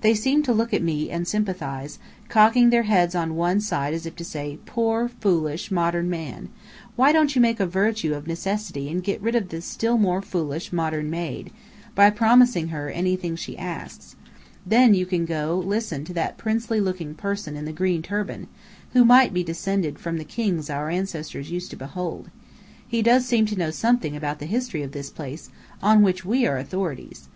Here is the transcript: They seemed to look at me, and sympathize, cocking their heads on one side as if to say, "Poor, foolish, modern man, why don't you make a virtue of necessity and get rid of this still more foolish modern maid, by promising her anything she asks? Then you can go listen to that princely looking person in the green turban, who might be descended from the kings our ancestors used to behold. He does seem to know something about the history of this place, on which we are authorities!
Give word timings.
They 0.00 0.16
seemed 0.16 0.44
to 0.46 0.52
look 0.52 0.74
at 0.74 0.82
me, 0.82 1.10
and 1.12 1.28
sympathize, 1.28 2.00
cocking 2.28 2.70
their 2.70 2.82
heads 2.82 3.14
on 3.14 3.36
one 3.36 3.60
side 3.60 3.94
as 3.94 4.04
if 4.04 4.16
to 4.16 4.24
say, 4.24 4.58
"Poor, 4.66 5.06
foolish, 5.20 5.70
modern 5.70 6.10
man, 6.10 6.48
why 6.96 7.12
don't 7.12 7.36
you 7.36 7.40
make 7.40 7.60
a 7.60 7.68
virtue 7.68 8.12
of 8.14 8.26
necessity 8.26 8.88
and 8.90 9.00
get 9.04 9.22
rid 9.22 9.36
of 9.36 9.50
this 9.50 9.64
still 9.64 9.96
more 9.96 10.22
foolish 10.22 10.72
modern 10.72 11.08
maid, 11.08 11.52
by 11.94 12.10
promising 12.10 12.66
her 12.70 12.88
anything 12.90 13.36
she 13.36 13.56
asks? 13.56 14.16
Then 14.66 14.92
you 14.92 15.06
can 15.06 15.24
go 15.24 15.62
listen 15.64 16.04
to 16.06 16.12
that 16.14 16.36
princely 16.36 16.80
looking 16.80 17.14
person 17.14 17.54
in 17.54 17.64
the 17.64 17.70
green 17.72 18.02
turban, 18.02 18.48
who 18.92 19.04
might 19.04 19.32
be 19.32 19.44
descended 19.44 20.00
from 20.00 20.16
the 20.18 20.24
kings 20.24 20.68
our 20.68 20.90
ancestors 20.90 21.52
used 21.52 21.70
to 21.70 21.76
behold. 21.76 22.28
He 22.88 23.02
does 23.02 23.24
seem 23.24 23.46
to 23.46 23.56
know 23.56 23.70
something 23.70 24.16
about 24.16 24.40
the 24.40 24.46
history 24.50 24.82
of 24.82 24.90
this 24.90 25.10
place, 25.10 25.48
on 25.80 26.02
which 26.02 26.24
we 26.24 26.44
are 26.44 26.58
authorities! 26.58 27.28